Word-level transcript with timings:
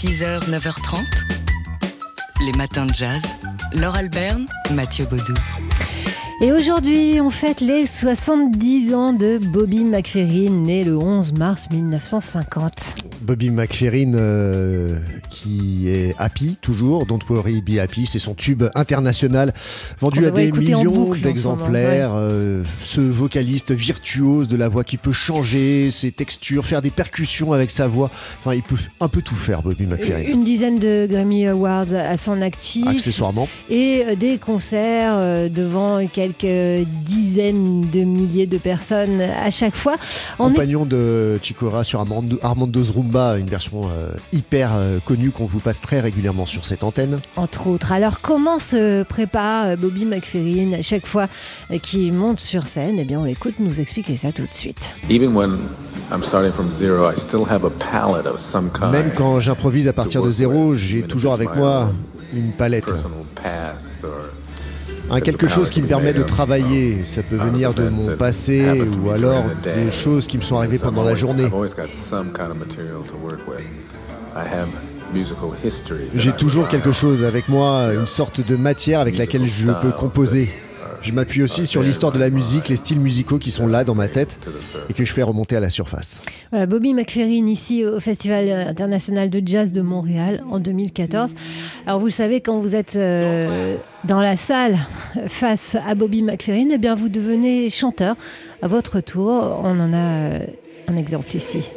6h, 0.00 0.48
9h30. 0.48 1.02
Les 2.46 2.52
matins 2.52 2.86
de 2.86 2.94
jazz. 2.94 3.20
Laure 3.72 3.96
Alberne, 3.96 4.46
Mathieu 4.72 5.04
Baudou. 5.06 5.34
Et 6.40 6.52
aujourd'hui, 6.52 7.20
on 7.20 7.30
fête 7.30 7.60
les 7.60 7.84
70 7.84 8.94
ans 8.94 9.12
de 9.12 9.38
Bobby 9.38 9.82
McFerrin, 9.82 10.50
né 10.50 10.84
le 10.84 10.96
11 10.96 11.32
mars 11.32 11.68
1950. 11.72 13.07
Bobby 13.20 13.50
McFerrin, 13.50 14.14
euh, 14.14 14.98
qui 15.30 15.88
est 15.88 16.14
happy 16.18 16.56
toujours, 16.60 17.06
Don't 17.06 17.20
Worry 17.28 17.60
Be 17.60 17.78
Happy, 17.78 18.06
c'est 18.06 18.18
son 18.18 18.34
tube 18.34 18.64
international 18.74 19.52
vendu 19.98 20.26
à 20.26 20.30
des 20.30 20.52
millions 20.52 21.14
d'exemplaires. 21.14 22.12
Euh, 22.14 22.62
ce 22.82 23.00
vocaliste 23.00 23.72
virtuose 23.72 24.48
de 24.48 24.56
la 24.56 24.68
voix 24.68 24.84
qui 24.84 24.96
peut 24.96 25.12
changer 25.12 25.90
ses 25.90 26.12
textures, 26.12 26.66
faire 26.66 26.82
des 26.82 26.90
percussions 26.90 27.52
avec 27.52 27.70
sa 27.70 27.86
voix. 27.86 28.10
Enfin, 28.40 28.54
il 28.54 28.62
peut 28.62 28.76
un 29.00 29.08
peu 29.08 29.22
tout 29.22 29.36
faire, 29.36 29.62
Bobby 29.62 29.86
McFerrin. 29.86 30.22
Une 30.22 30.44
dizaine 30.44 30.78
de 30.78 31.06
Grammy 31.10 31.46
Awards 31.46 31.92
à 31.94 32.16
son 32.16 32.40
actif. 32.42 32.86
Accessoirement. 32.86 33.48
Et 33.68 34.04
euh, 34.06 34.14
des 34.14 34.38
concerts 34.38 35.50
devant 35.50 36.06
quelques 36.06 36.86
dizaines 37.06 37.88
de 37.90 38.04
milliers 38.04 38.46
de 38.46 38.58
personnes 38.58 39.20
à 39.20 39.50
chaque 39.50 39.74
fois. 39.74 39.96
On 40.38 40.50
est 40.50 40.54
Compagnon 40.54 40.86
de 40.86 41.38
Chikora 41.42 41.84
sur 41.84 42.00
Armando, 42.00 42.38
Armando's 42.42 42.90
Rumba, 43.08 43.38
une 43.38 43.46
version 43.46 43.88
euh, 43.88 44.10
hyper 44.32 44.72
euh, 44.74 44.98
connue 45.04 45.30
qu'on 45.30 45.46
vous 45.46 45.60
passe 45.60 45.80
très 45.80 46.00
régulièrement 46.00 46.46
sur 46.46 46.64
cette 46.64 46.84
antenne. 46.84 47.18
entre 47.36 47.66
autres. 47.66 47.92
Alors 47.92 48.20
comment 48.20 48.58
se 48.58 49.02
prépare 49.04 49.66
euh, 49.66 49.76
Bobby 49.76 50.04
McFerrin 50.04 50.72
à 50.74 50.82
chaque 50.82 51.06
fois 51.06 51.26
qu'il 51.82 52.12
monte 52.12 52.40
sur 52.40 52.66
scène? 52.66 52.96
Eh 52.98 53.04
bien 53.04 53.20
on 53.20 53.24
l'écoute 53.24 53.54
nous 53.58 53.80
expliquer 53.80 54.16
ça 54.16 54.32
tout 54.32 54.46
de 54.46 54.54
suite. 54.54 54.94
Even 55.08 55.34
when 55.34 55.56
I'm 56.12 56.22
starting 56.22 56.52
from 56.52 56.70
zero, 56.72 57.10
I 57.10 57.16
still 57.16 57.44
have 57.48 57.64
a 57.64 57.70
palette 57.70 58.26
of 58.26 58.38
some 58.38 58.70
kind. 58.70 58.92
Même 58.92 59.12
quand 59.16 59.40
j'improvise 59.40 59.88
à 59.88 59.92
partir 59.92 60.22
de 60.22 60.30
zéro, 60.30 60.74
j'ai 60.74 61.02
toujours 61.02 61.32
avec 61.32 61.54
moi 61.56 61.92
une 62.34 62.52
palette. 62.52 62.92
Un 65.10 65.20
quelque 65.20 65.48
chose 65.48 65.70
qui 65.70 65.82
me 65.82 65.86
permet 65.86 66.12
de 66.12 66.22
travailler. 66.22 67.04
Ça 67.06 67.22
peut 67.22 67.36
venir 67.36 67.74
de 67.74 67.88
mon 67.88 68.16
passé 68.16 68.82
ou 69.02 69.10
alors 69.10 69.44
de 69.64 69.90
choses 69.90 70.26
qui 70.26 70.36
me 70.38 70.42
sont 70.42 70.56
arrivées 70.56 70.78
pendant 70.78 71.04
la 71.04 71.14
journée. 71.14 71.48
J'ai 76.14 76.32
toujours 76.32 76.68
quelque 76.68 76.92
chose 76.92 77.24
avec 77.24 77.48
moi, 77.48 77.94
une 77.94 78.06
sorte 78.06 78.46
de 78.46 78.56
matière 78.56 79.00
avec 79.00 79.16
laquelle 79.16 79.46
je 79.46 79.66
peux 79.66 79.90
composer. 79.90 80.50
Je 81.02 81.12
m'appuie 81.12 81.42
aussi 81.42 81.66
sur 81.66 81.82
l'histoire 81.82 82.12
de 82.12 82.18
la 82.18 82.30
musique, 82.30 82.68
les 82.68 82.76
styles 82.76 83.00
musicaux 83.00 83.38
qui 83.38 83.50
sont 83.50 83.66
là 83.66 83.84
dans 83.84 83.94
ma 83.94 84.08
tête 84.08 84.38
et 84.88 84.92
que 84.92 85.04
je 85.04 85.12
fais 85.12 85.22
remonter 85.22 85.56
à 85.56 85.60
la 85.60 85.68
surface. 85.70 86.20
Voilà, 86.50 86.66
Bobby 86.66 86.94
McFerrin 86.94 87.46
ici 87.46 87.84
au 87.84 88.00
Festival 88.00 88.50
international 88.50 89.30
de 89.30 89.42
jazz 89.44 89.72
de 89.72 89.80
Montréal 89.80 90.42
en 90.50 90.58
2014. 90.58 91.34
Alors 91.86 92.00
vous 92.00 92.06
le 92.06 92.12
savez, 92.12 92.40
quand 92.40 92.58
vous 92.58 92.74
êtes 92.74 92.96
euh, 92.96 93.76
dans 94.04 94.20
la 94.20 94.36
salle 94.36 94.78
face 95.28 95.76
à 95.86 95.94
Bobby 95.94 96.22
McFerrin, 96.22 96.68
eh 96.72 96.78
bien 96.78 96.94
vous 96.94 97.08
devenez 97.08 97.70
chanteur 97.70 98.16
à 98.62 98.68
votre 98.68 99.00
tour. 99.00 99.60
On 99.62 99.78
en 99.80 99.92
a 99.92 99.96
euh, 99.96 100.46
un 100.88 100.96
exemple 100.96 101.36
ici. 101.36 101.70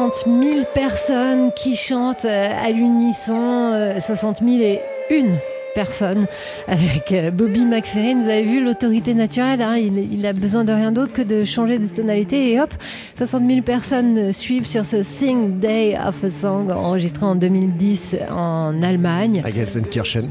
60 0.00 0.24
000 0.42 0.64
personnes 0.74 1.50
qui 1.54 1.76
chantent 1.76 2.24
euh, 2.24 2.48
à 2.50 2.70
l'unisson, 2.70 3.72
euh, 3.74 4.00
60 4.00 4.38
000 4.38 4.50
et 4.62 4.80
une 5.10 5.36
personne 5.74 6.26
avec 6.68 7.12
euh, 7.12 7.30
Bobby 7.30 7.66
McFerrin. 7.66 8.22
Vous 8.22 8.28
avez 8.30 8.44
vu 8.44 8.64
l'autorité 8.64 9.12
naturelle, 9.12 9.60
hein, 9.60 9.76
il, 9.76 10.24
a 10.24 10.32
besoin 10.32 10.64
de 10.64 10.72
rien 10.72 10.90
d'autre 10.90 11.12
que 11.12 11.20
de 11.20 11.44
changer 11.44 11.78
de 11.78 11.86
tonalité 11.86 12.52
et 12.52 12.60
hop, 12.62 12.72
60 13.14 13.46
000 13.46 13.60
personnes 13.60 14.16
euh, 14.16 14.32
suivent 14.32 14.66
sur 14.66 14.86
ce 14.86 15.02
Sing 15.02 15.58
Day 15.58 15.98
of 16.02 16.24
a 16.24 16.30
Song 16.30 16.70
enregistré 16.70 17.26
en 17.26 17.34
2010 17.34 18.16
en 18.30 18.82
Allemagne. 18.82 19.42
À 19.44 19.50
Gelsenkirchen. 19.50 20.30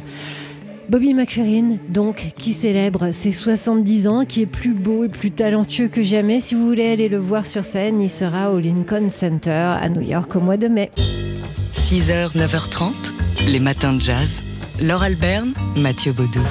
Bobby 0.90 1.14
McFerrin, 1.14 1.78
donc, 1.90 2.34
qui 2.40 2.52
célèbre 2.52 3.12
ses 3.12 3.32
70 3.32 4.08
ans, 4.08 4.26
qui 4.26 4.42
est 4.42 4.48
plus 4.48 4.74
beau 4.74 5.04
et 5.04 5.08
plus 5.08 5.30
talentueux 5.30 5.88
que 5.88 6.02
jamais. 6.02 6.40
Si 6.40 6.56
vous 6.56 6.66
voulez 6.66 6.88
aller 6.88 7.10
le 7.10 7.20
voir 7.20 7.46
sur 7.46 7.64
scène, 7.64 8.02
il 8.02 8.10
sera 8.10 8.52
au 8.52 8.58
Lincoln 8.58 9.08
Center 9.10 9.52
à 9.52 9.88
New 9.90 10.02
York 10.02 10.36
au 10.36 10.40
mois 10.40 10.58
de 10.58 10.68
mai. 10.68 10.90
6h, 11.76 12.36
9h30. 12.36 12.92
Les 13.52 13.60
matins 13.60 13.94
de 13.94 14.02
jazz. 14.02 14.42
Laure 14.82 15.04
Alberne, 15.04 15.54
Mathieu 15.78 16.12
Baudou. 16.12 16.42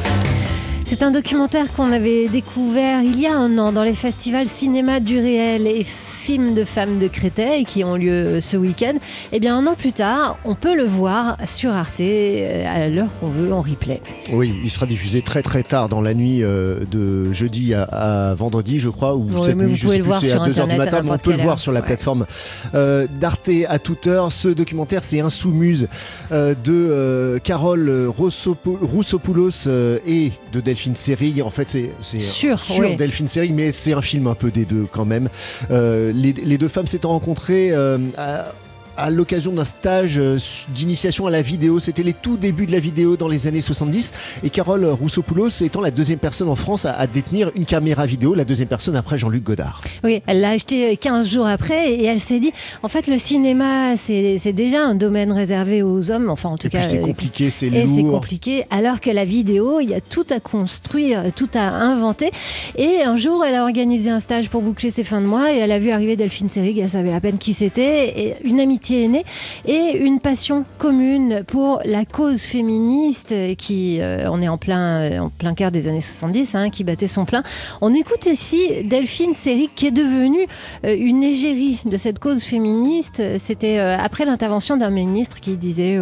C'est 0.84 1.02
un 1.02 1.10
documentaire 1.10 1.72
qu'on 1.72 1.90
avait 1.90 2.28
découvert 2.28 3.02
il 3.02 3.20
y 3.20 3.26
a 3.26 3.36
un 3.36 3.58
an 3.58 3.72
dans 3.72 3.82
les 3.82 3.94
festivals 3.94 4.46
cinéma 4.46 5.00
du 5.00 5.18
réel 5.18 5.66
et 5.66 5.84
films 6.28 6.52
de 6.54 6.64
femmes 6.66 6.98
de 6.98 7.08
Créteil 7.08 7.64
qui 7.64 7.84
ont 7.84 7.96
lieu 7.96 8.38
ce 8.42 8.58
week-end. 8.58 8.92
Et 9.32 9.40
bien 9.40 9.56
un 9.56 9.66
an 9.66 9.74
plus 9.74 9.92
tard, 9.92 10.36
on 10.44 10.54
peut 10.54 10.76
le 10.76 10.84
voir 10.84 11.38
sur 11.46 11.70
Arte 11.70 12.00
euh, 12.00 12.66
à 12.66 12.86
l'heure 12.88 13.06
qu'on 13.18 13.28
veut 13.28 13.50
en 13.50 13.62
replay. 13.62 14.02
Oui, 14.30 14.52
il 14.62 14.70
sera 14.70 14.84
diffusé 14.84 15.22
très 15.22 15.40
très 15.40 15.62
tard 15.62 15.88
dans 15.88 16.02
la 16.02 16.12
nuit 16.12 16.42
euh, 16.42 16.80
de 16.90 17.32
jeudi 17.32 17.72
à, 17.72 17.84
à 17.84 18.34
vendredi, 18.34 18.78
je 18.78 18.90
crois, 18.90 19.16
ou 19.16 19.26
Oui, 19.32 19.40
cette 19.46 19.56
nuit, 19.56 19.74
je 19.74 19.88
sais 19.88 20.00
plus, 20.00 20.12
c'est 20.20 20.32
à 20.32 20.44
2h 20.44 20.68
du 20.68 20.76
matin, 20.76 21.00
mais 21.02 21.12
on 21.12 21.16
peut 21.16 21.30
le 21.30 21.38
voir 21.38 21.52
heure. 21.52 21.58
sur 21.58 21.72
la 21.72 21.80
Ouais. 21.80 21.86
plateforme 21.86 22.26
euh, 22.74 23.06
d'Arte 23.18 23.48
à 23.66 23.78
toute 23.78 24.06
heure. 24.06 24.30
Ce 24.30 24.48
documentaire, 24.48 25.04
c'est 25.04 25.20
Insoumise 25.20 25.88
euh, 26.30 26.54
de 26.62 26.72
euh, 26.74 27.38
Carole 27.38 27.88
Roussopo- 28.08 28.76
Roussopoulos 28.82 29.66
euh, 29.66 29.98
et 30.06 30.32
de 30.52 30.60
Delphine 30.60 30.94
Seyrig. 30.94 31.40
En 31.40 31.48
fait, 31.48 31.70
c'est 31.70 32.20
Sur, 32.20 32.60
sur 32.60 32.84
oui. 32.84 32.96
Delphine 32.96 33.28
Seyrig, 33.28 33.54
mais 33.54 33.72
c'est 33.72 33.94
un 33.94 34.02
film 34.02 34.26
un 34.26 34.34
peu 34.34 34.50
des 34.50 34.66
deux 34.66 34.86
quand 34.92 35.06
même. 35.06 35.30
Euh, 35.70 36.12
les, 36.18 36.58
deux 36.58 36.68
femmes 36.68 36.86
s'étaient 36.86 37.06
rencontrées 37.06 37.72
euh, 37.72 37.98
à, 38.16 38.52
à 38.98 39.10
l'occasion 39.10 39.52
d'un 39.52 39.64
stage 39.64 40.18
euh, 40.18 40.36
d'initiation 40.74 41.26
à 41.26 41.30
la 41.30 41.42
vidéo. 41.42 41.80
C'était 41.80 42.02
les 42.02 42.12
tout 42.12 42.36
débuts 42.36 42.66
de 42.66 42.72
la 42.72 42.80
vidéo 42.80 43.16
dans 43.16 43.28
les 43.28 43.46
années 43.46 43.60
70. 43.60 44.12
Et 44.44 44.50
Carole 44.50 44.84
Roussopoulos 44.84 45.62
étant 45.62 45.80
la 45.80 45.90
deuxième 45.90 46.18
personne 46.18 46.48
en 46.48 46.56
France 46.56 46.84
à, 46.84 46.92
à 46.92 47.06
détenir 47.06 47.50
une 47.54 47.64
caméra 47.64 48.06
vidéo, 48.06 48.34
la 48.34 48.44
deuxième 48.44 48.68
personne 48.68 48.96
après 48.96 49.16
Jean-Luc 49.18 49.42
Godard. 49.44 49.80
Oui, 50.04 50.22
elle 50.26 50.40
l'a 50.40 50.50
acheté 50.50 50.96
15 50.96 51.28
jours 51.28 51.46
après 51.46 51.92
et 51.92 52.04
elle 52.04 52.20
s'est 52.20 52.40
dit, 52.40 52.52
en 52.82 52.88
fait, 52.88 53.06
le 53.06 53.18
cinéma, 53.18 53.96
c'est 53.96 54.52
déjà 54.52 54.82
un 54.84 54.94
domaine 54.94 55.32
réservé 55.32 55.82
aux 55.82 56.10
hommes, 56.10 56.28
enfin 56.30 56.48
en 56.48 56.56
tout 56.58 56.66
Et 56.66 56.70
cas. 56.70 56.82
c'est 56.82 56.98
euh, 56.98 57.02
compliqué, 57.04 57.50
c'est 57.50 57.66
Et 57.68 57.86
c'est 57.86 58.02
lourd. 58.02 58.20
compliqué, 58.20 58.64
alors 58.70 59.00
que 59.00 59.10
la 59.10 59.24
vidéo, 59.24 59.80
il 59.80 59.90
y 59.90 59.94
a 59.94 60.00
tout 60.00 60.26
à 60.30 60.40
construire, 60.40 61.22
tout 61.36 61.48
à 61.54 61.68
inventer. 61.68 62.30
Et 62.76 63.02
un 63.04 63.16
jour, 63.16 63.44
elle 63.44 63.54
a 63.54 63.62
organisé 63.62 64.10
un 64.10 64.20
stage 64.20 64.48
pour 64.48 64.62
boucler 64.62 64.90
ses 64.90 65.04
fins 65.04 65.20
de 65.20 65.26
mois 65.26 65.52
et 65.52 65.58
elle 65.58 65.72
a 65.72 65.78
vu 65.78 65.90
arriver 65.90 66.16
Delphine 66.16 66.48
Seyrig, 66.48 66.78
elle 66.78 66.88
savait 66.90 67.12
à 67.12 67.20
peine 67.20 67.38
qui 67.38 67.54
c'était. 67.54 68.18
Et 68.20 68.34
une 68.44 68.58
amitié 68.60 68.87
quartier 68.88 69.04
est 69.04 69.08
né 69.08 69.24
et 69.66 69.98
une 69.98 70.20
passion 70.20 70.64
commune 70.78 71.44
pour 71.46 71.80
la 71.84 72.04
cause 72.04 72.42
féministe 72.42 73.34
qui, 73.56 74.00
euh, 74.00 74.28
on 74.30 74.40
est 74.40 74.48
en 74.48 74.58
plein, 74.58 75.00
euh, 75.00 75.18
en 75.18 75.28
plein 75.28 75.54
cœur 75.54 75.70
des 75.70 75.88
années 75.88 76.00
70, 76.00 76.54
hein, 76.54 76.70
qui 76.70 76.84
battait 76.84 77.06
son 77.06 77.24
plein. 77.24 77.42
On 77.80 77.92
écoute 77.94 78.26
ici 78.26 78.84
Delphine 78.84 79.34
Séric 79.34 79.74
qui 79.74 79.86
est 79.86 79.90
devenue 79.90 80.46
euh, 80.84 80.96
une 80.98 81.22
égérie 81.22 81.80
de 81.84 81.96
cette 81.96 82.18
cause 82.18 82.42
féministe. 82.44 83.22
C'était 83.38 83.78
après 83.78 84.24
l'intervention 84.24 84.76
d'un 84.76 84.90
ministre 84.90 85.40
qui 85.40 85.56
disait 85.56 85.98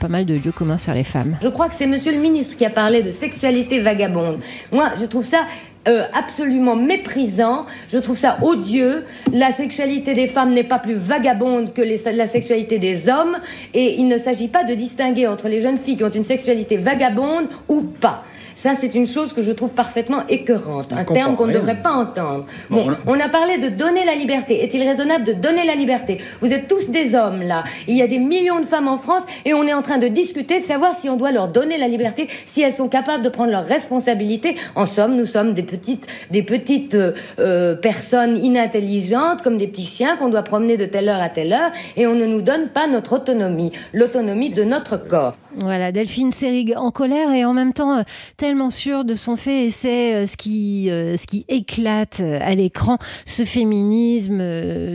pas 0.00 0.08
mal 0.08 0.24
de 0.24 0.34
lieux 0.34 0.52
communs 0.52 0.78
sur 0.78 0.94
les 0.94 1.04
femmes. 1.04 1.36
Je 1.42 1.48
crois 1.48 1.68
que 1.68 1.74
c'est 1.74 1.86
monsieur 1.86 2.12
le 2.12 2.18
ministre 2.18 2.56
qui 2.56 2.64
a 2.64 2.70
parlé 2.70 3.02
de 3.02 3.10
sexualité 3.10 3.80
vagabonde. 3.80 4.38
Moi, 4.72 4.90
je 4.98 5.06
trouve 5.06 5.24
ça 5.24 5.46
euh, 5.88 6.04
absolument 6.12 6.76
méprisant. 6.76 7.66
Je 7.88 7.98
trouve 7.98 8.16
ça 8.16 8.38
odieux. 8.42 9.04
La 9.32 9.52
sexualité 9.52 10.12
des 10.12 10.26
femmes 10.26 10.52
n'est 10.52 10.64
pas 10.64 10.78
plus 10.78 10.94
vagabonde 10.94 11.72
que 11.72 11.82
la 11.82 12.26
sexualité 12.26 12.78
des 12.78 13.08
hommes. 13.08 13.38
Et 13.74 13.94
il 13.98 14.06
ne 14.06 14.16
s'agit 14.16 14.48
pas 14.48 14.64
de 14.64 14.74
distinguer 14.74 15.26
entre 15.26 15.48
les 15.48 15.60
jeunes 15.60 15.78
filles 15.78 15.96
qui 15.96 16.04
ont 16.04 16.10
une 16.10 16.24
sexualité 16.24 16.76
vagabonde 16.76 17.48
ou 17.68 17.82
pas. 17.82 18.24
Ça, 18.58 18.72
c'est 18.74 18.96
une 18.96 19.06
chose 19.06 19.32
que 19.34 19.40
je 19.40 19.52
trouve 19.52 19.70
parfaitement 19.70 20.26
écœurante, 20.28 20.92
un 20.92 21.04
terme 21.04 21.36
qu'on 21.36 21.46
ne 21.46 21.52
devrait 21.52 21.80
pas 21.80 21.92
entendre. 21.92 22.44
Bon, 22.70 22.88
on 23.06 23.20
a 23.20 23.28
parlé 23.28 23.58
de 23.58 23.68
donner 23.68 24.04
la 24.04 24.16
liberté. 24.16 24.64
Est-il 24.64 24.82
raisonnable 24.82 25.22
de 25.22 25.32
donner 25.32 25.64
la 25.64 25.76
liberté? 25.76 26.18
Vous 26.40 26.52
êtes 26.52 26.66
tous 26.66 26.90
des 26.90 27.14
hommes, 27.14 27.42
là. 27.42 27.62
Il 27.86 27.96
y 27.96 28.02
a 28.02 28.08
des 28.08 28.18
millions 28.18 28.58
de 28.58 28.66
femmes 28.66 28.88
en 28.88 28.98
France 28.98 29.22
et 29.44 29.54
on 29.54 29.62
est 29.62 29.72
en 29.72 29.82
train 29.82 29.98
de 29.98 30.08
discuter 30.08 30.58
de 30.58 30.64
savoir 30.64 30.94
si 30.94 31.08
on 31.08 31.14
doit 31.14 31.30
leur 31.30 31.46
donner 31.46 31.76
la 31.76 31.86
liberté, 31.86 32.26
si 32.46 32.60
elles 32.60 32.72
sont 32.72 32.88
capables 32.88 33.22
de 33.22 33.28
prendre 33.28 33.52
leurs 33.52 33.64
responsabilités. 33.64 34.56
En 34.74 34.86
somme, 34.86 35.14
nous 35.14 35.24
sommes 35.24 35.54
des 35.54 35.62
petites, 35.62 36.08
des 36.32 36.42
petites 36.42 36.96
euh, 36.96 37.12
euh, 37.38 37.76
personnes 37.76 38.36
inintelligentes, 38.36 39.42
comme 39.42 39.56
des 39.56 39.68
petits 39.68 39.86
chiens 39.86 40.16
qu'on 40.16 40.30
doit 40.30 40.42
promener 40.42 40.76
de 40.76 40.84
telle 40.84 41.08
heure 41.08 41.22
à 41.22 41.28
telle 41.28 41.52
heure 41.52 41.70
et 41.96 42.08
on 42.08 42.14
ne 42.16 42.26
nous 42.26 42.42
donne 42.42 42.70
pas 42.70 42.88
notre 42.88 43.12
autonomie, 43.12 43.70
l'autonomie 43.92 44.50
de 44.50 44.64
notre 44.64 44.96
corps. 44.96 45.36
Voilà, 45.56 45.92
Delphine 45.92 46.30
Serig 46.30 46.74
en 46.76 46.90
colère 46.90 47.32
et 47.32 47.44
en 47.44 47.54
même 47.54 47.72
temps 47.72 47.98
euh, 47.98 48.02
tellement 48.48 48.70
sûre 48.70 49.04
de 49.04 49.14
son 49.14 49.36
fait 49.36 49.66
et 49.66 49.70
c'est 49.70 50.14
euh, 50.14 50.26
ce 50.26 50.38
qui, 50.38 50.88
euh, 50.90 51.18
ce 51.18 51.26
qui 51.26 51.44
éclate 51.48 52.20
à 52.20 52.54
l'écran, 52.54 52.96
ce 53.26 53.44
féminisme 53.44 54.40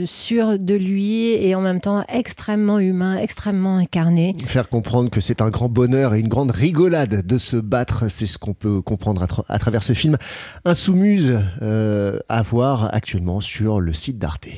sûr 0.06 0.58
de 0.58 0.74
lui 0.74 1.26
et 1.26 1.54
en 1.54 1.60
même 1.60 1.80
temps 1.80 2.04
extrêmement 2.08 2.80
humain, 2.80 3.16
extrêmement 3.16 3.76
incarné. 3.76 4.34
Faire 4.44 4.68
comprendre 4.68 5.08
que 5.08 5.20
c'est 5.20 5.40
un 5.40 5.50
grand 5.50 5.68
bonheur 5.68 6.14
et 6.14 6.18
une 6.18 6.26
grande 6.26 6.50
rigolade 6.50 7.24
de 7.24 7.38
se 7.38 7.56
battre, 7.56 8.10
c'est 8.10 8.26
ce 8.26 8.38
qu'on 8.38 8.54
peut 8.54 8.82
comprendre 8.82 9.24
à, 9.48 9.58
travers 9.60 9.84
ce 9.84 9.92
film 9.92 10.16
Insoumuse 10.64 11.38
à 11.60 12.42
voir 12.42 12.92
actuellement 12.92 13.40
sur 13.40 13.78
le 13.78 13.92
site 13.92 14.18
d'Arte. 14.18 14.48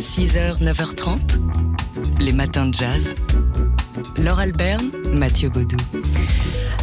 6h, 0.00 0.60
9h30, 0.60 1.38
les 2.18 2.32
matins 2.32 2.66
de 2.66 2.74
jazz. 2.74 3.14
Laure 4.16 4.40
Albert, 4.40 4.80
Mathieu 5.12 5.48
Baudou. 5.48 5.76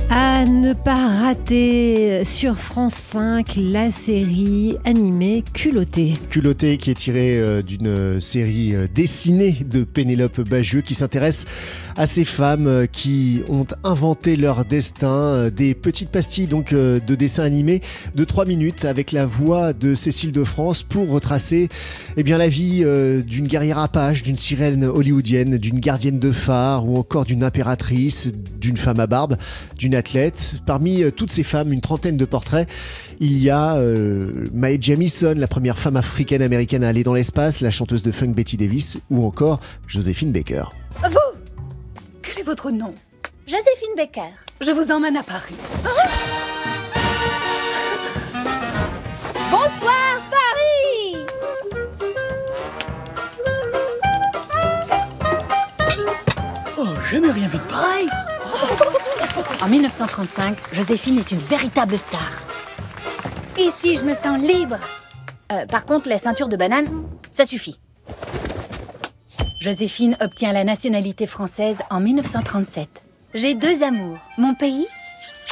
À 0.09 0.45
ne 0.45 0.73
pas 0.73 1.07
rater 1.07 2.23
sur 2.23 2.57
France 2.57 2.93
5 2.93 3.55
la 3.57 3.91
série 3.91 4.77
animée 4.85 5.43
Culotté. 5.53 6.13
Qui 6.39 6.91
est 6.91 6.93
tirée 6.93 7.39
euh, 7.39 7.63
d'une 7.63 8.21
série 8.21 8.75
euh, 8.75 8.85
dessinée 8.93 9.57
de 9.67 9.83
Pénélope 9.83 10.39
Bagieux 10.41 10.81
qui 10.81 10.93
s'intéresse 10.93 11.45
à 11.95 12.05
ces 12.05 12.25
femmes 12.25 12.67
euh, 12.67 12.85
qui 12.85 13.41
ont 13.49 13.65
inventé 13.83 14.35
leur 14.35 14.63
destin. 14.63 15.49
Des 15.49 15.73
petites 15.73 16.09
pastilles 16.09 16.45
donc 16.45 16.73
de 16.73 17.15
dessins 17.15 17.43
animés 17.43 17.81
de 18.13 18.23
3 18.23 18.45
minutes 18.45 18.85
avec 18.85 19.11
la 19.11 19.25
voix 19.25 19.73
de 19.73 19.95
Cécile 19.95 20.31
de 20.31 20.43
France 20.43 20.83
pour 20.83 21.09
retracer 21.09 21.69
eh 22.17 22.23
bien, 22.23 22.37
la 22.37 22.49
vie 22.49 22.85
d'une 23.25 23.47
guerrière 23.47 23.79
apache, 23.79 24.21
d'une 24.21 24.37
sirène 24.37 24.85
hollywoodienne, 24.85 25.57
d'une 25.57 25.79
gardienne 25.79 26.19
de 26.19 26.31
phare 26.31 26.87
ou 26.87 26.97
encore 26.97 27.25
d'une 27.25 27.43
impératrice, 27.43 28.31
d'une 28.59 28.77
femme 28.77 28.99
à 28.99 29.07
barbe, 29.07 29.37
d'une 29.77 29.95
athlète. 29.95 30.61
Parmi 30.65 31.03
euh, 31.03 31.11
toutes 31.11 31.31
ces 31.31 31.43
femmes, 31.43 31.71
une 31.71 31.81
trentaine 31.81 32.17
de 32.17 32.25
portraits, 32.25 32.67
il 33.19 33.37
y 33.39 33.49
a 33.49 33.75
euh, 33.77 34.45
Mae 34.53 34.77
Jamison, 34.79 35.33
la 35.35 35.47
première 35.47 35.79
femme 35.79 35.97
africaine-américaine 35.97 36.83
à 36.83 36.89
aller 36.89 37.03
dans 37.03 37.13
l'espace, 37.13 37.61
la 37.61 37.71
chanteuse 37.71 38.03
de 38.03 38.11
funk 38.11 38.27
Betty 38.29 38.57
Davis, 38.57 38.99
ou 39.09 39.25
encore 39.25 39.59
Joséphine 39.87 40.31
Baker. 40.31 40.65
Vous 41.03 41.17
Quel 42.21 42.39
est 42.39 42.43
votre 42.43 42.69
nom? 42.71 42.93
Joséphine 43.47 43.95
Baker. 43.95 44.29
Je 44.61 44.71
vous 44.71 44.91
emmène 44.91 45.17
à 45.17 45.23
Paris. 45.23 45.55
Bonsoir 49.49 50.21
Paris 50.29 51.25
Oh, 56.77 56.85
jamais 57.09 57.31
rien 57.31 57.47
vu 57.47 57.57
de 57.57 57.63
pareil 57.63 58.07
En 59.61 59.67
1935, 59.67 60.57
Joséphine 60.73 61.19
est 61.19 61.31
une 61.31 61.39
véritable 61.39 61.97
star. 61.97 62.46
Ici, 63.59 63.97
je 63.97 64.05
me 64.05 64.13
sens 64.13 64.39
libre. 64.39 64.77
Euh, 65.51 65.65
par 65.65 65.85
contre, 65.85 66.09
la 66.09 66.19
ceinture 66.19 66.47
de 66.47 66.55
banane, 66.55 66.87
ça 67.31 67.43
suffit. 67.43 67.79
Joséphine 69.61 70.15
obtient 70.21 70.53
la 70.53 70.63
nationalité 70.63 71.25
française 71.25 71.81
en 71.89 71.99
1937. 71.99 73.03
J'ai 73.33 73.55
deux 73.55 73.81
amours, 73.81 74.19
mon 74.37 74.53
pays 74.53 74.85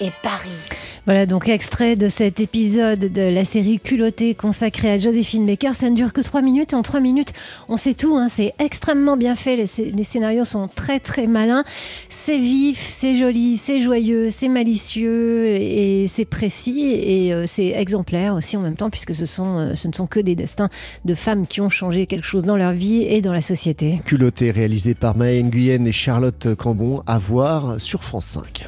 et 0.02 0.12
Paris. 0.22 0.75
Voilà 1.06 1.28
donc 1.28 1.48
extrait 1.48 1.96
de 1.96 2.10
cet 2.10 2.40
épisode 2.40 3.00
de 3.00 3.22
la 3.22 3.46
série 3.46 3.80
Culottée 3.80 4.34
consacrée 4.34 4.90
à 4.90 4.98
Joséphine 4.98 5.46
Baker. 5.46 5.74
Ça 5.76 5.92
ne 5.92 5.96
dure 5.96 6.14
que 6.14 6.22
trois 6.22 6.42
minutes 6.42 6.74
et 6.74 6.76
en 6.76 6.82
trois 6.82 7.00
minutes, 7.00 7.32
on 7.70 7.78
sait 7.78 7.94
tout. 7.94 8.18
Hein. 8.18 8.28
C'est 8.28 8.56
extrêmement 8.58 9.16
bien 9.16 9.36
fait. 9.36 9.56
Les, 9.56 10.04
scénarios 10.04 10.46
sont 10.46 10.68
très 10.68 11.00
très 11.00 11.28
malins. 11.28 11.64
C'est 12.10 12.40
vif, 12.40 12.80
c'est 12.90 13.16
joli, 13.16 13.58
c'est 13.58 13.82
joyeux, 13.82 14.32
c'est 14.32 14.48
malicieux 14.48 15.46
et 15.46 16.08
c'est 16.08 16.26
précis 16.26 16.94
et 16.96 17.34
euh, 17.34 17.46
c'est 17.46 17.68
exemplaire 17.68 18.34
aussi 18.34 18.58
en 18.58 18.62
même 18.62 18.76
temps 18.76 18.90
puisque 18.90 19.12
euh, 19.12 19.76
ce 19.76 19.88
ne 19.88 19.94
sont 19.94 20.08
que 20.08 20.20
des 20.20 20.34
destins 20.34 20.70
de 21.06 21.14
femmes 21.14 21.46
qui 21.46 21.62
ont 21.62 21.70
changé 21.70 22.08
quelque 22.08 22.26
chose 22.26 22.46
dans 22.46 22.58
leur 22.58 22.72
vie 22.72 23.04
et 23.04 23.22
dans 23.22 23.34
la 23.34 23.42
société. 23.42 24.02
Culotté 24.06 24.50
réalisé 24.50 24.96
par 24.96 25.16
Maë 25.16 25.44
Nguyen 25.44 25.86
et 25.86 25.92
Charlotte 25.92 26.56
Cambon 26.56 27.04
à 27.06 27.20
voir 27.20 27.80
sur 27.80 28.04
France 28.04 28.26
5. 28.26 28.68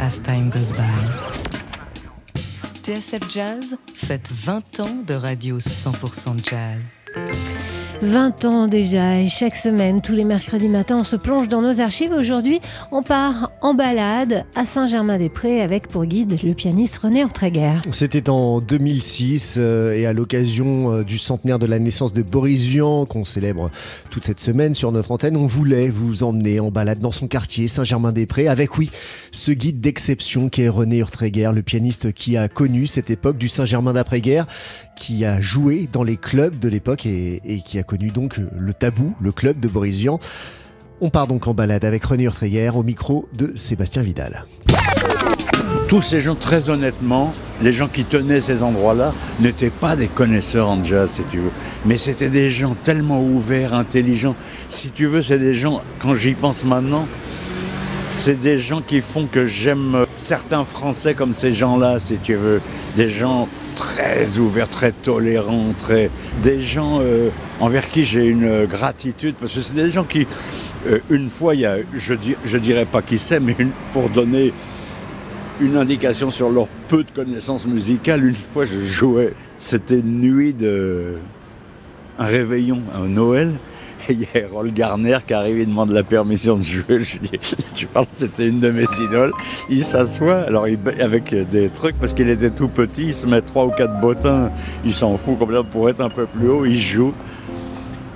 As 0.00 0.20
Time 0.20 0.48
Goes 0.50 0.70
By. 0.72 0.82
TSF 2.84 3.28
Jazz 3.28 3.76
faites 3.92 4.30
20 4.32 4.80
ans 4.80 5.02
de 5.04 5.14
radio 5.14 5.58
100% 5.58 6.48
jazz. 6.48 7.04
20 8.00 8.44
ans 8.44 8.66
déjà 8.68 9.18
et 9.20 9.26
chaque 9.26 9.56
semaine, 9.56 10.00
tous 10.00 10.12
les 10.12 10.24
mercredis 10.24 10.68
matins, 10.68 10.98
on 10.98 11.04
se 11.04 11.16
plonge 11.16 11.48
dans 11.48 11.62
nos 11.62 11.80
archives. 11.80 12.12
Aujourd'hui, 12.12 12.60
on 12.92 13.02
part 13.02 13.50
en 13.60 13.74
balade 13.74 14.44
à 14.54 14.66
Saint-Germain-des-Prés 14.66 15.62
avec 15.62 15.88
pour 15.88 16.04
guide 16.04 16.38
le 16.44 16.54
pianiste 16.54 16.98
René 16.98 17.24
Ortreguer. 17.24 17.74
C'était 17.90 18.30
en 18.30 18.60
2006 18.60 19.56
euh, 19.58 19.94
et 19.94 20.06
à 20.06 20.12
l'occasion 20.12 20.92
euh, 20.92 21.04
du 21.04 21.18
centenaire 21.18 21.58
de 21.58 21.66
la 21.66 21.80
naissance 21.80 22.12
de 22.12 22.22
Boris 22.22 22.64
Vian 22.64 23.04
qu'on 23.04 23.24
célèbre 23.24 23.70
toute 24.10 24.24
cette 24.24 24.40
semaine 24.40 24.76
sur 24.76 24.92
notre 24.92 25.10
antenne, 25.10 25.36
on 25.36 25.46
voulait 25.46 25.88
vous 25.88 26.22
emmener 26.22 26.60
en 26.60 26.70
balade 26.70 27.00
dans 27.00 27.12
son 27.12 27.26
quartier 27.26 27.66
Saint-Germain-des-Prés 27.66 28.46
avec 28.46 28.78
oui, 28.78 28.90
ce 29.32 29.50
guide 29.50 29.80
d'exception 29.80 30.48
qui 30.48 30.62
est 30.62 30.68
René 30.68 31.02
Ortreguer, 31.02 31.50
le 31.52 31.62
pianiste 31.62 32.12
qui 32.12 32.36
a 32.36 32.48
connu 32.48 32.86
cette 32.86 33.10
époque 33.10 33.38
du 33.38 33.48
Saint-Germain 33.48 33.92
d'après-guerre 33.92 34.46
qui 34.98 35.24
a 35.24 35.40
joué 35.40 35.88
dans 35.92 36.02
les 36.02 36.16
clubs 36.16 36.58
de 36.58 36.68
l'époque 36.68 37.06
et, 37.06 37.62
qui 37.64 37.78
a 37.78 37.82
connu 37.82 38.08
donc 38.08 38.36
le 38.36 38.74
tabou, 38.74 39.14
le 39.20 39.32
club 39.32 39.60
de 39.60 39.68
Boris 39.68 39.98
Vian. 39.98 40.20
On 41.00 41.10
part 41.10 41.28
donc 41.28 41.46
en 41.46 41.54
balade 41.54 41.84
avec 41.84 42.04
René 42.04 42.24
Urtreyer 42.24 42.70
au 42.70 42.82
micro 42.82 43.28
de 43.36 43.52
Sébastien 43.56 44.02
Vidal. 44.02 44.44
Tous 45.88 46.02
ces 46.02 46.20
gens, 46.20 46.34
très 46.34 46.68
honnêtement, 46.68 47.32
les 47.62 47.72
gens 47.72 47.88
qui 47.88 48.04
tenaient 48.04 48.40
ces 48.40 48.62
endroits-là 48.62 49.14
n'étaient 49.40 49.70
pas 49.70 49.96
des 49.96 50.08
connaisseurs 50.08 50.68
en 50.68 50.82
jazz, 50.82 51.12
si 51.12 51.22
tu 51.22 51.38
veux. 51.38 51.50
Mais 51.86 51.96
c'était 51.96 52.28
des 52.28 52.50
gens 52.50 52.76
tellement 52.82 53.22
ouverts, 53.22 53.72
intelligents. 53.72 54.34
Si 54.68 54.90
tu 54.90 55.06
veux, 55.06 55.22
c'est 55.22 55.38
des 55.38 55.54
gens, 55.54 55.80
quand 56.00 56.14
j'y 56.14 56.34
pense 56.34 56.64
maintenant, 56.64 57.06
c'est 58.10 58.40
des 58.40 58.58
gens 58.58 58.80
qui 58.80 59.00
font 59.00 59.26
que 59.26 59.46
j'aime 59.46 60.04
certains 60.16 60.64
Français 60.64 61.14
comme 61.14 61.32
ces 61.32 61.52
gens-là, 61.52 62.00
si 62.00 62.16
tu 62.16 62.34
veux. 62.34 62.60
Des 62.96 63.08
gens 63.08 63.48
très 63.78 64.38
ouverts, 64.38 64.68
très 64.68 64.90
tolérants, 64.92 65.72
très... 65.78 66.10
des 66.42 66.60
gens 66.60 66.98
euh, 67.00 67.28
envers 67.60 67.86
qui 67.86 68.04
j'ai 68.04 68.26
une 68.26 68.66
gratitude, 68.66 69.36
parce 69.38 69.54
que 69.54 69.60
c'est 69.60 69.74
des 69.74 69.90
gens 69.90 70.04
qui, 70.04 70.26
euh, 70.88 70.98
une 71.10 71.30
fois, 71.30 71.54
il 71.54 71.60
y 71.60 71.66
a, 71.66 71.76
je, 71.94 72.14
je 72.44 72.58
dirais 72.58 72.86
pas 72.86 73.02
qui 73.02 73.18
c'est, 73.18 73.38
mais 73.38 73.56
pour 73.92 74.08
donner 74.10 74.52
une 75.60 75.76
indication 75.76 76.30
sur 76.30 76.50
leur 76.50 76.66
peu 76.88 77.04
de 77.04 77.10
connaissances 77.10 77.66
musicales, 77.66 78.24
une 78.24 78.34
fois 78.34 78.64
je 78.64 78.80
jouais, 78.80 79.32
c'était 79.58 80.00
une 80.00 80.20
nuit 80.20 80.54
de... 80.54 81.14
un 82.18 82.26
réveillon, 82.26 82.82
un 82.94 83.06
Noël, 83.06 83.52
il 84.08 84.22
y 84.22 84.26
a 84.34 84.38
Errol 84.40 84.72
Garner 84.72 85.18
qui 85.26 85.34
arrive, 85.34 85.58
il 85.58 85.66
demande 85.66 85.90
la 85.90 86.02
permission 86.02 86.56
de 86.56 86.62
jouer. 86.62 87.02
Je 87.02 87.18
dis, 87.18 87.38
tu 87.74 87.86
parles, 87.86 88.06
c'était 88.12 88.48
une 88.48 88.60
de 88.60 88.70
mes 88.70 88.86
idoles. 89.00 89.32
Il 89.68 89.84
s'assoit, 89.84 90.40
alors 90.40 90.68
il, 90.68 90.78
avec 91.00 91.34
des 91.34 91.68
trucs, 91.70 91.96
parce 91.98 92.14
qu'il 92.14 92.28
était 92.28 92.50
tout 92.50 92.68
petit, 92.68 93.08
il 93.08 93.14
se 93.14 93.26
met 93.26 93.40
trois 93.40 93.66
ou 93.66 93.70
quatre 93.70 94.00
bottins, 94.00 94.50
il 94.84 94.94
s'en 94.94 95.16
fout 95.16 95.38
complètement 95.38 95.68
pour 95.70 95.88
être 95.88 96.00
un 96.00 96.10
peu 96.10 96.26
plus 96.26 96.48
haut, 96.48 96.64
il 96.64 96.80
joue. 96.80 97.14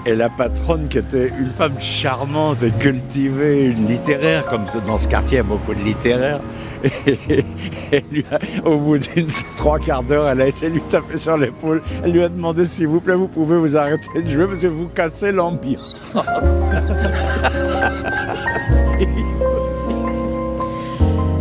Et 0.04 0.16
la 0.16 0.28
patronne, 0.28 0.88
qui 0.88 0.98
était 0.98 1.32
une 1.38 1.50
femme 1.50 1.78
charmante 1.78 2.62
et 2.64 2.70
cultivée, 2.70 3.66
une 3.66 3.86
littéraire, 3.86 4.46
comme 4.46 4.64
dans 4.86 4.98
ce 4.98 5.06
quartier, 5.06 5.36
il 5.36 5.38
y 5.38 5.40
a 5.40 5.44
beaucoup 5.44 5.74
de 5.74 5.84
littéraires. 5.84 6.40
Et, 7.92 8.04
lui 8.10 8.24
a- 8.30 8.66
au 8.66 8.78
bout 8.78 8.98
d'une 8.98 9.26
trois 9.56 9.78
quarts 9.78 10.02
d'heure, 10.02 10.28
elle 10.28 10.40
a 10.40 10.46
essayé 10.46 10.68
de 10.70 10.74
lui 10.76 10.82
taper 10.82 11.16
sur 11.16 11.36
l'épaule. 11.36 11.82
Elle 12.04 12.12
lui 12.12 12.22
a 12.24 12.28
demandé 12.28 12.64
s'il 12.64 12.88
vous 12.88 13.00
plaît, 13.00 13.14
vous 13.14 13.28
pouvez 13.28 13.56
vous 13.56 13.76
arrêter 13.76 14.08
de 14.22 14.26
jouer 14.26 14.46
parce 14.46 14.62
que 14.62 14.66
vous 14.68 14.88
cassez 14.88 15.32
l'ambiance. 15.32 16.14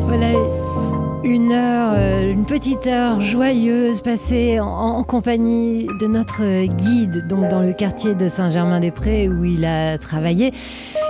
Voilà 0.07 0.33
une 1.23 1.51
heure, 1.51 1.93
euh, 1.95 2.31
une 2.31 2.45
petite 2.45 2.87
heure 2.87 3.21
joyeuse 3.21 4.01
passée 4.01 4.59
en, 4.59 5.03
compagnie 5.03 5.87
de 5.99 6.07
notre 6.07 6.65
guide, 6.65 7.27
donc 7.27 7.47
dans 7.47 7.61
le 7.61 7.73
quartier 7.73 8.15
de 8.15 8.27
Saint-Germain-des-Prés 8.27 9.29
où 9.29 9.43
il 9.43 9.65
a 9.65 9.97
travaillé 9.97 10.53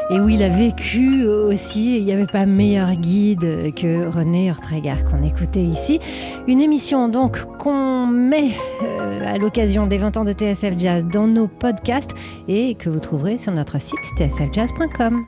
et 0.10 0.20
où 0.20 0.28
il 0.28 0.44
a 0.44 0.50
vécu 0.50 1.26
aussi. 1.26 1.98
Il 1.98 2.04
n'y 2.04 2.12
avait 2.12 2.26
pas 2.26 2.46
meilleur 2.46 2.94
guide 2.96 3.74
que 3.76 4.08
René 4.08 4.52
Ortregar 4.52 4.98
qu'on 5.06 5.24
écoutait 5.24 5.64
ici. 5.64 6.00
Une 6.48 6.62
émission 6.62 7.08
donc 7.08 7.46
qu'on 7.58 8.06
met 8.08 8.50
euh, 8.84 9.22
à 9.26 9.38
l'occasion 9.38 9.88
des 9.88 9.98
20 9.98 10.18
ans 10.18 10.26
de 10.26 10.34
TSF 10.34 10.78
Jazz 10.78 11.08
dans 11.08 11.28
nos 11.28 11.48
podcasts 11.48 12.12
et 12.48 12.76
que 12.76 12.90
vous 12.90 13.00
trouverez 13.00 13.38
sur 13.38 13.54
notre 13.54 13.80
site 13.80 14.00
tsfjazz.com. 14.18 15.26